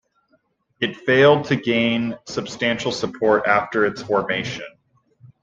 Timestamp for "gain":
1.55-2.17